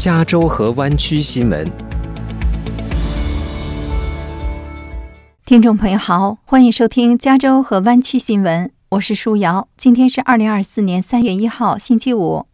[0.00, 1.70] 加州和湾区新闻。
[5.44, 9.68] 听众朋友好，欢迎收听加州和湾区新闻，我是舒瑶。
[9.76, 12.46] 今天是二零二四年三月一号，星期五。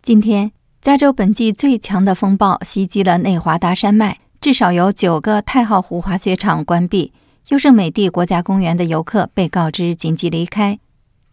[0.00, 7.12] 今天，加州本季最强的风暴袭击了内华达山脉，至少有九个太浩湖滑雪场关闭。
[7.48, 10.78] 优胜美地国家公园的游客被告知紧急离开，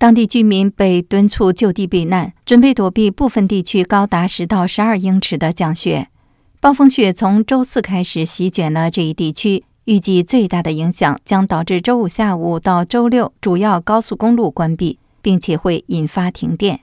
[0.06, 6.10] 当地居民被敦促就地避难，准备躲避部分地区高达十到十二英尺的降雪。
[6.60, 16.82] 暴风雪从周四开始席卷了这一地区，预计最大的影响将导致周五下午到周六主要高速公路关闭，并且会引发停电。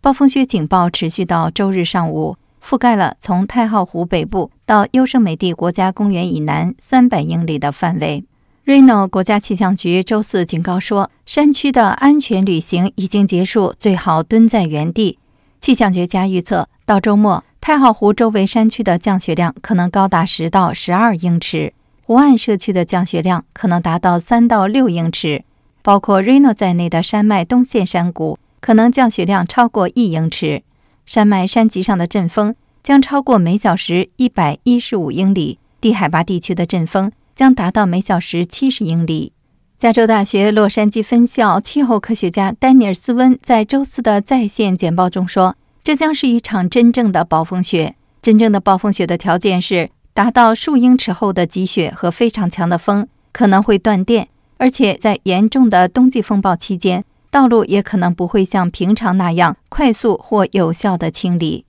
[0.00, 8.24] 暴风雪警报持续到周日上午，覆盖了从太浩湖北部到优胜美地国家公园以南三百英里的范围。
[8.66, 15.20] Reno 国家气象局周四警告说，山区的安全旅行已经结束，最好蹲在原地。
[15.60, 25.44] 气象学家预测，到周末，太浩湖周围山区的降雪量可能高达十到十二英尺，湖岸社区的降雪量可能达到三到六英尺，
[25.82, 28.36] 包括 Reno 在内的山脉东线山谷。
[28.58, 30.64] 可能降雪量超过一英尺，
[31.04, 39.32] 山脉山脊上的阵风将超过每小时一百一十五英里，低海拔地区的阵风将达到每小时七十英里。
[39.78, 47.94] 加州大学洛杉矶分校气候科学家丹尼尔斯温在周四的在线简报中说：“这将是一场真正的暴风雪。
[48.22, 61.66] 真正的暴风雪的条件是达到数英尺厚的积雪和非常强的风，可能会断电，而且在严重的冬季风暴期间。”道路也可能不会像平常那样快速或有效的清理。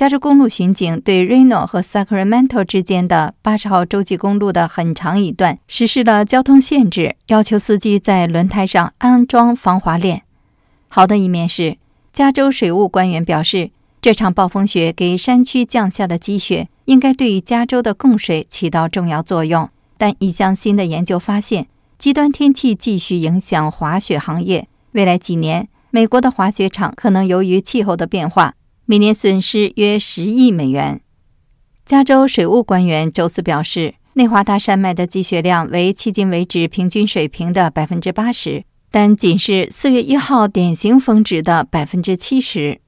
[0.00, 10.22] 加州公路巡警对 Reno 和 Sacramento 之间的八十号洲际公路的很长一段实施了交通限制，要求司机在轮胎上安装防滑链。
[10.88, 11.76] 好的一面是，
[12.14, 19.68] 加州水务官员表示，这场暴风雪给山区降下的积雪应该对于加州的供水起到重要作用。
[19.98, 21.66] 但一项新的研究发现，
[21.98, 24.66] 极端天气继续影响滑雪行业。
[24.92, 28.54] 未来几年，美国的滑雪场可能由于气候的变化，
[28.90, 31.00] 每年损失约十亿美元。
[31.86, 42.80] 加州水务官员周四表示，内华达山脉的积雪量为迄今为止平均水平的百分之八十，但仅是四月一号典型峰值的百分之七十。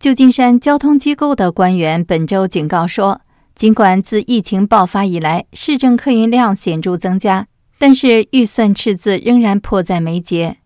[0.00, 3.20] 旧金山交通机构的官员本周警告说，
[3.54, 7.46] 尽管自疫情爆发以来，市政客运量显著增加。
[7.78, 10.56] 但是预算赤字仍然迫在眉睫。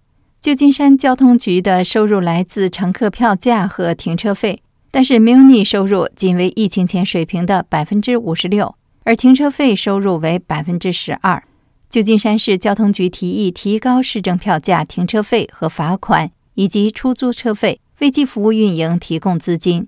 [0.41, 8.75] 旧金山交通局的收入来自乘客票价和停车费，但是 Muni 收入仅为疫情前水平的百分之五十六，
[9.05, 11.43] 而停车费收入为百分之十二。
[11.91, 19.87] 旧金山市交通局提议提高市政票价、停车费和罚款以及出租车费，为其服务运营提供资金。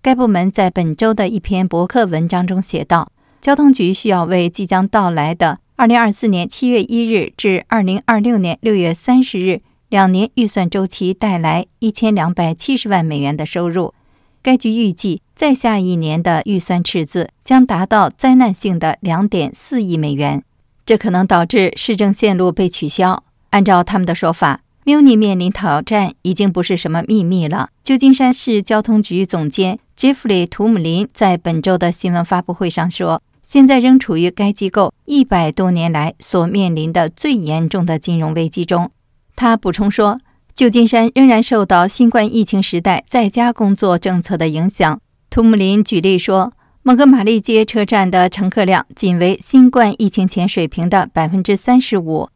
[0.00, 3.10] 该部门在本周的一篇博客文章中写道
[3.42, 13.92] ：“交通局需要为即将到来的。”二零二四年七月一日至二零二六年六月三十日两年预算周期带来一千两百七十万美元的收入。
[14.40, 20.42] 该局预计，在下一年的预算赤字将达到灾难性的两点四亿美元，
[20.86, 23.22] 这可能导致市政线路被取消。
[23.50, 27.68] 按照他们的说法，Muni 面临挑战已经不是什么秘密了。
[27.84, 33.20] 旧金山市交通局总监杰弗里·图姆林在本周的新闻发布会上说。
[33.44, 38.90] 现在仍处于该机构一百多年来所面临的最严重的金融危机中。
[39.34, 40.20] 他补充说，
[40.54, 45.00] 旧金山仍然受到新冠疫情时代在家工作政策的影响。
[45.30, 52.28] 图姆林举例说，蒙哥马利街车站的乘客量仅为新冠疫情前水平的百分之三十五，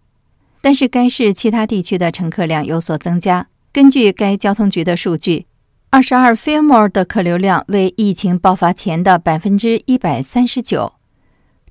[0.61, 3.49] 但是该市其他地区的乘客量有所增加。
[3.73, 5.47] 根据该交通局的数据。
[5.91, 10.96] 二十二 Fillmore 的客流量为疫情爆发前的百分之一百三十九。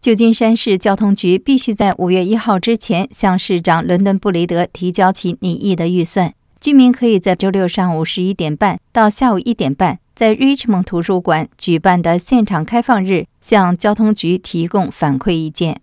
[0.05, 6.31] 旧金山市交通局必须在五月一号之前向市长伦敦布雷德提交其拟议的预算。
[6.61, 15.81] 居民可以在周六上午十一点半到下午一点半，在 Richmond 图书馆举办的现场开放日向交通局提供反馈意见。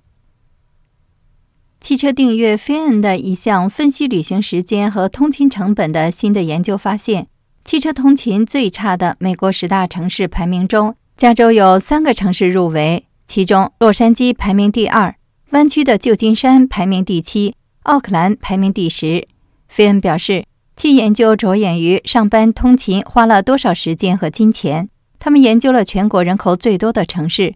[1.80, 7.26] 汽车订阅 Fin 的一项分析旅行时间和通勤成本的新的研究发现，
[7.64, 13.06] 汽车通勤最差的美国十大城市排名中，加州有三个城市入围。
[13.34, 15.16] 其中，洛杉矶排名第二，
[15.52, 19.26] 湾区的旧金山排名第七，奥克兰排名第十。
[19.68, 20.44] 菲恩表示，
[20.76, 24.90] 其研究着眼于上班通勤花了多少时间和金钱。
[25.18, 27.54] 他们研究了全国人口最多的城市，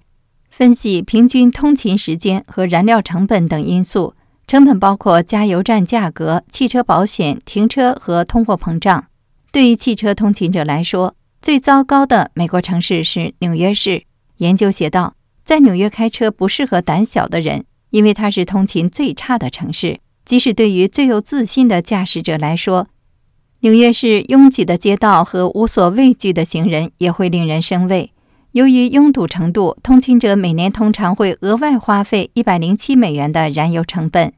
[0.49, 4.15] 分析平均通勤时间和燃料成本等因素。
[4.47, 9.09] 成本包括加油站价格、汽车保险、停车和通货膨胀。
[9.53, 14.05] 对于汽车通勤者来说，最糟糕的美国城市是纽约市。
[14.39, 15.16] 研究写道，
[15.47, 20.01] 在纽约开车不适合胆小的人，因为它是通勤最差的城市。
[20.25, 22.89] 即使对于最有自信的驾驶者来说，
[23.61, 28.11] 纽约市拥挤的街道和无所畏惧的行人也会令人生畏。
[28.51, 34.33] 由于拥堵程度，通勤者每年通常会额外花费一百零七美元的燃油成本。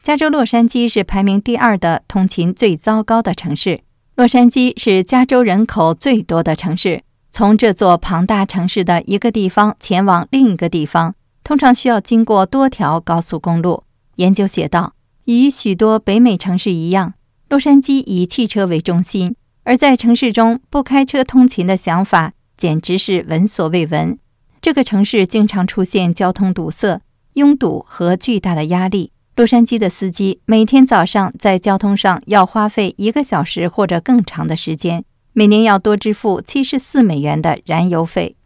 [0.00, 3.80] 加州洛杉矶是排名第二的通勤最糟糕的城市。
[4.14, 7.02] 洛杉矶是加州人口最多的城市。
[7.34, 13.84] 从这座庞大城市的一个地方前往另一个地方，通常需要经过多条高速公路。
[14.16, 14.92] 研究写道，
[15.24, 17.14] 与许多北美城市一样，
[17.48, 24.18] 洛杉矶以汽车为中心，而在城市中不开车通勤的想法简直是闻所未闻。
[24.60, 27.00] 这个城市经常出现交通堵塞、
[27.32, 29.10] 拥堵和巨大的压力。
[29.34, 38.36] 洛杉矶的司机每天早上在交通上要花费一个小时或者更长的时间，每年要多支付七十四美元的燃油费。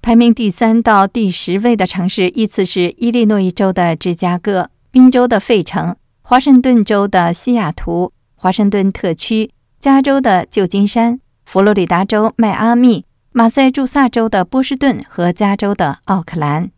[0.00, 9.50] 排名第三到第十位的城市依次是伊利诺伊州的芝加哥、宾州的费城、华盛顿州的西雅图、华盛顿特区、
[9.80, 16.70] 加州的旧金山、佛罗里达州迈阿密、马赛诸塞州的波士顿和加州的奥克兰。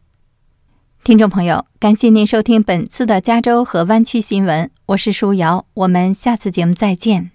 [1.03, 7.31] 听众朋友，感谢您收听本次的加州和湾区新闻，我是舒瑶，我们下次节目再见。